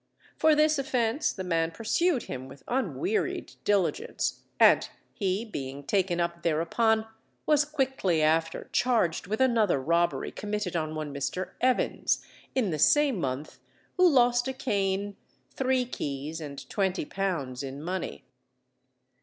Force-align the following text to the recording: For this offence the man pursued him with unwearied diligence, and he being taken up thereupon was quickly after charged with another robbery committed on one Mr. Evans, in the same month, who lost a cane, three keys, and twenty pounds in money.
For 0.35 0.55
this 0.55 0.79
offence 0.79 1.31
the 1.31 1.43
man 1.43 1.69
pursued 1.69 2.23
him 2.23 2.47
with 2.47 2.63
unwearied 2.67 3.53
diligence, 3.63 4.41
and 4.59 4.89
he 5.13 5.45
being 5.45 5.83
taken 5.83 6.19
up 6.19 6.41
thereupon 6.41 7.05
was 7.45 7.65
quickly 7.65 8.23
after 8.23 8.67
charged 8.73 9.27
with 9.27 9.39
another 9.39 9.79
robbery 9.79 10.31
committed 10.31 10.75
on 10.75 10.95
one 10.95 11.13
Mr. 11.13 11.51
Evans, 11.61 12.25
in 12.55 12.71
the 12.71 12.79
same 12.79 13.19
month, 13.19 13.59
who 13.95 14.09
lost 14.09 14.47
a 14.47 14.53
cane, 14.53 15.17
three 15.53 15.85
keys, 15.85 16.41
and 16.41 16.67
twenty 16.67 17.05
pounds 17.05 17.61
in 17.61 17.79
money. 17.79 18.23